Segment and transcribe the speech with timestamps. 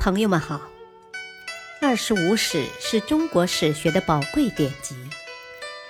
[0.00, 0.56] 朋友们好，
[1.82, 4.96] 《二十五史》是中国史学的宝贵典籍，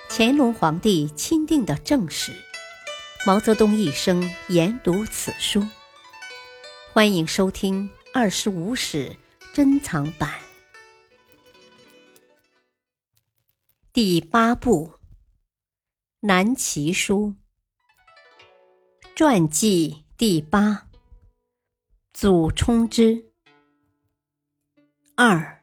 [0.09, 2.33] 乾隆皇帝钦定的正史，
[3.25, 5.65] 毛泽东一生研读此书。
[6.91, 9.15] 欢迎收听《二十五史
[9.53, 10.29] 珍藏版》
[13.93, 14.87] 第八部
[16.19, 17.35] 《南齐书》
[19.15, 20.89] 传记第八，
[22.11, 23.30] 祖冲之。
[25.15, 25.61] 二，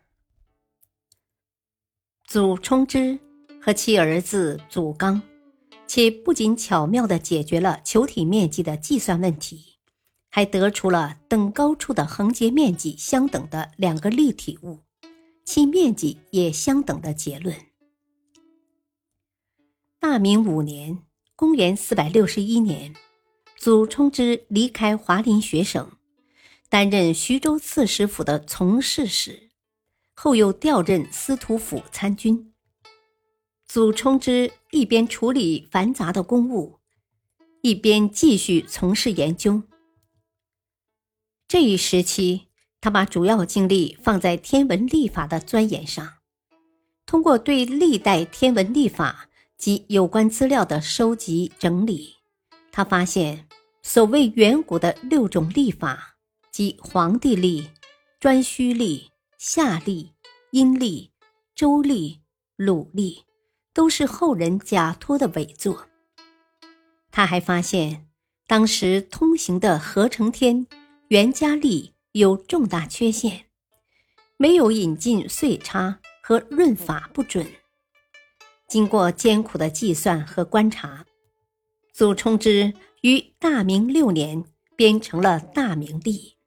[2.26, 3.18] 祖冲之
[3.60, 5.20] 和其儿子祖刚，
[5.86, 9.78] 且不仅巧妙地解决了球体面积的计算问题，
[10.28, 14.80] 还得出了等高处的横截面积相等的两个立体物，
[15.44, 17.56] 其面积也相等的结论。
[19.98, 21.02] 大明五年
[21.34, 22.94] （公元461年），
[23.58, 25.90] 祖冲之离开华林学省，
[26.68, 29.48] 担任徐州刺史府的从事使。
[30.20, 32.52] 后又调任司徒府参军。
[33.68, 36.80] 祖冲之一边处理繁杂的公务，
[37.62, 39.62] 一边继续从事研究。
[41.46, 42.48] 这一时期，
[42.80, 46.14] 他把主要精力放在天文历法的钻研上。
[47.06, 52.16] 通过对历代天文历法及有关资料的收集整理，
[52.72, 53.46] 他发现，
[53.84, 56.16] 所谓远古的六种历法，
[56.50, 57.70] 即黄帝历、
[58.20, 59.10] 颛顼历。
[59.40, 60.14] 夏历、
[60.50, 61.12] 阴历、
[61.54, 62.22] 周历、
[62.56, 63.24] 鲁历，
[63.72, 65.86] 都是后人假托的伪作。
[67.12, 68.08] 他还发现，
[68.48, 70.66] 当时通行的合成天
[71.06, 73.44] 元嘉历有重大缺陷，
[74.36, 77.46] 没有引进岁差和闰法不准。
[78.66, 81.06] 经过艰苦的计算和观察，
[81.94, 86.37] 祖冲之于大明六年编成了大明历。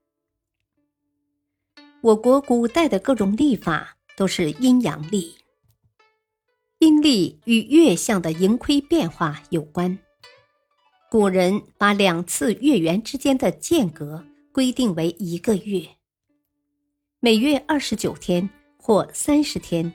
[2.04, 5.36] 我国古代的各种历法都是阴阳历，
[6.80, 10.00] 阴历与月相的盈亏变化有关。
[11.12, 15.90] 古人把两次月圆之间的间隔规定为一个月，
[17.20, 19.94] 每月二十九天或三十天，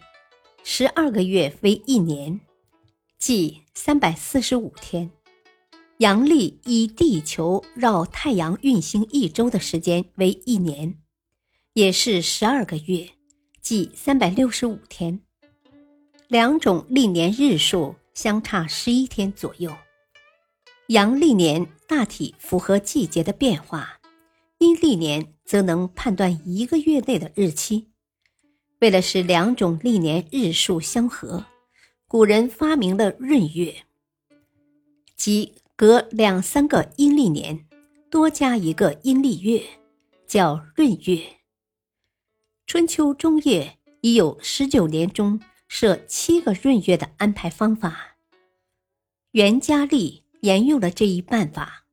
[0.62, 2.38] 十二个月为一年，
[3.18, 5.10] 即三百四十五天。
[5.98, 10.96] 阳历以地球绕太阳运行一周的时间为一年。
[11.76, 13.06] 也是十二个月，
[13.60, 15.20] 即三百六十五天。
[16.26, 19.70] 两种历年日数相差十一天左右。
[20.86, 24.00] 阳历年大体符合季节的变化，
[24.56, 27.88] 阴历年则能判断一个月内的日期。
[28.78, 31.44] 为了使两种历年日数相合，
[32.08, 33.84] 古人发明了闰月，
[35.14, 37.66] 即隔两三个阴历年
[38.10, 39.62] 多加一个阴历月，
[40.26, 41.35] 叫闰月。
[42.76, 48.18] 春秋中叶已有十九年中设七个闰月的安排方法，
[49.30, 51.86] 元嘉历沿用了这一办法，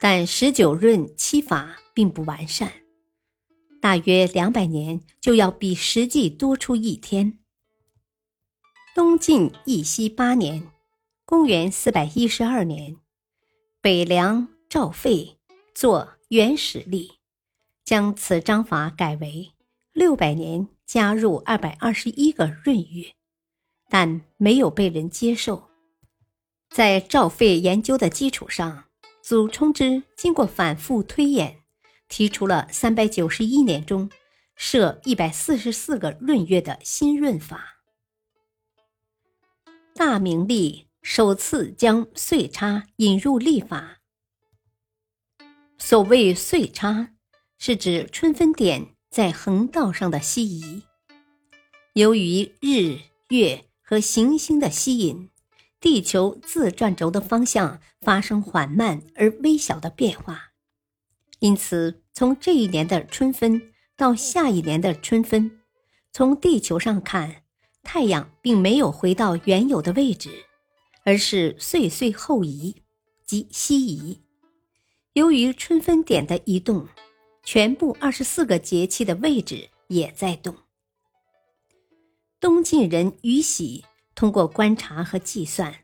[0.00, 2.72] 但十九闰七法并不完善，
[3.80, 7.38] 大约两百年就要比实际多出一天。
[8.96, 10.66] 东晋义熙八年
[11.24, 12.96] （公元四百一十二年），
[13.80, 15.38] 北凉赵废
[15.72, 17.12] 作元始历，
[17.84, 19.52] 将此章法改为。
[19.98, 23.16] 六百年加入二百二十一个闰月，
[23.90, 25.70] 但没有被人接受。
[26.70, 28.84] 在赵费研究的基础上，
[29.24, 31.64] 祖冲之经过反复推演，
[32.06, 34.08] 提出了三百九十一年中
[34.54, 37.80] 设一百四十四个闰月的新闰法。
[39.96, 43.98] 大明历首次将岁差引入历法。
[45.76, 47.14] 所谓岁差，
[47.58, 48.94] 是指春分点。
[49.10, 50.82] 在横道上的西移，
[51.94, 52.98] 由于日、
[53.28, 55.30] 月和行星的吸引，
[55.80, 60.52] 地球自转轴的方向发生缓慢而微小的变化，
[61.38, 65.58] 因此从这一年的春分到下一年的春分，
[66.12, 67.42] 从地球上看，
[67.82, 70.30] 太阳并没有回到原有的位置，
[71.04, 72.82] 而是岁岁后移，
[73.24, 74.20] 即西移。
[75.14, 76.86] 由于春分点的移动。
[77.50, 80.54] 全部二十四个节气的位置也在动。
[82.38, 85.74] 东晋人于喜通过观察和计算，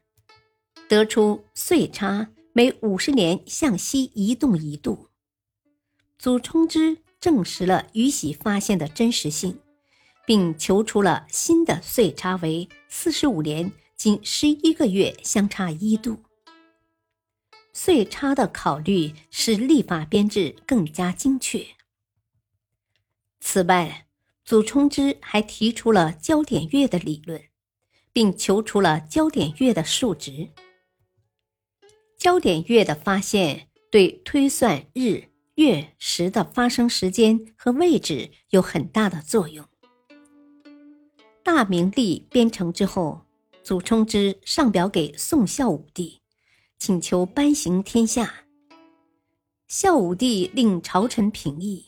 [0.90, 5.08] 得出岁差每五十年向西移动一度。
[6.18, 9.58] 祖冲之证实了于喜发现的真实性，
[10.26, 16.23] 并求出了新的岁差为四十五年仅十一个月相差一度。
[17.74, 21.66] 岁差的考虑使历法编制更加精确。
[23.40, 24.06] 此外，
[24.44, 27.42] 祖冲之还提出了焦点月的理论，
[28.12, 30.50] 并求出了焦点月的数值。
[32.16, 35.24] 焦点月的发现对推算日、
[35.56, 39.68] 月、时的发生时间和位置有很大的作用。
[41.42, 43.26] 大明历编成之后，
[43.62, 46.22] 祖冲之上表给宋孝武帝，
[46.78, 48.44] 请求颁行天下。
[49.66, 51.86] 孝武帝令朝臣评议。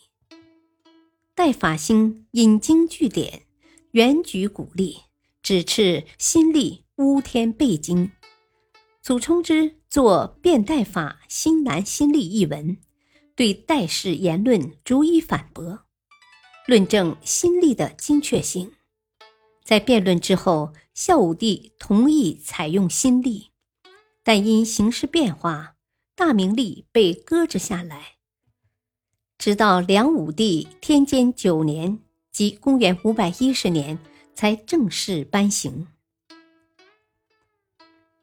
[1.34, 3.42] 待法兴引经据典，
[3.90, 4.96] 原举古例，
[5.42, 8.10] 指斥新历乌天背经。
[9.02, 12.78] 祖冲之作《变代法新南新历》一文，
[13.36, 15.84] 对代氏言论逐一反驳，
[16.66, 18.72] 论证新历的精确性。
[19.62, 23.50] 在辩论之后，孝武帝同意采用新历，
[24.26, 25.76] 但因形势变化，
[26.16, 28.16] 大明历被搁置下来。
[29.38, 32.00] 直到梁武帝天监九年，
[32.32, 33.96] 即公元五百一十年，
[34.34, 35.86] 才正式颁行。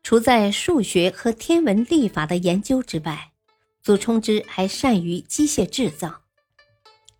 [0.03, 3.31] 除在数学和天文历法的研究之外，
[3.81, 6.23] 祖冲之还善于机械制造。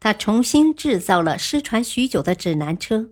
[0.01, 3.11] 他重新制造了失传许久的指南车，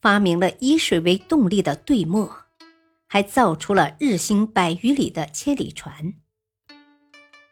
[0.00, 2.45] 发明了以水为动力的对磨，
[3.16, 6.12] 还造出了日行百余里的千里船。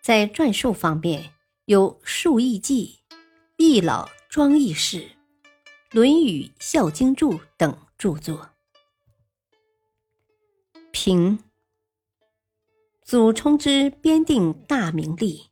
[0.03, 1.33] 在篆书方面，
[1.65, 2.99] 有《述异记》
[3.57, 4.99] 《易老庄异事》
[5.91, 8.51] 《论语孝经注》等著作。
[10.93, 11.39] 评
[13.03, 15.47] 祖冲之编定大明历，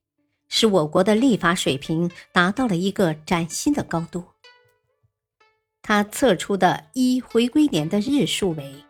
[0.47, 4.27] 使我国的历法水平达到了一个崭新的高度。
[5.81, 8.85] 他测出的一回归年的日数为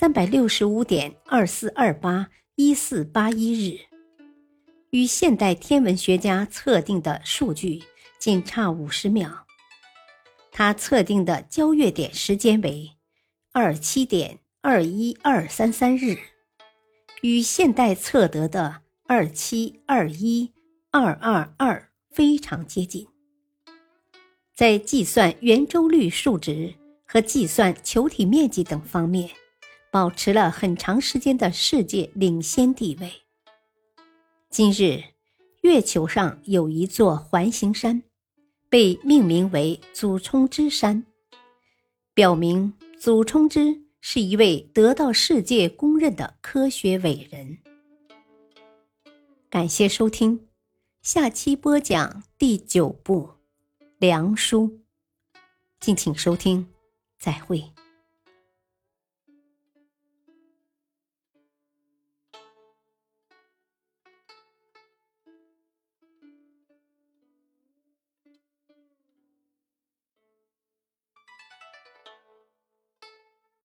[0.00, 3.78] 三百六十五点二四二八一四八一日。
[4.92, 7.82] 与现代天文学家测定的数据
[8.18, 9.46] 仅差五十秒。
[10.50, 12.92] 他测定的交月点时间为
[13.52, 16.16] 二七点二一二三三日，
[17.20, 20.50] 与现代测得的二七二一
[20.90, 23.06] 二二二非常接近。
[24.54, 26.72] 在计算圆周率数值
[27.04, 29.28] 和计算球体面积等方面，
[29.90, 33.22] 保持了很长时间的世界领先地位。
[34.48, 35.02] 今日，
[35.62, 38.02] 月球上有一座环形山，
[38.68, 41.04] 被命名为祖冲之山，
[42.14, 47.58] 表明祖冲之是一位得到世界公认的科学伟人。
[49.48, 50.46] 感谢收听，
[51.02, 53.30] 下期播讲第九部
[53.98, 54.80] 《梁书》，
[55.80, 56.68] 敬请收听，
[57.18, 57.72] 再会。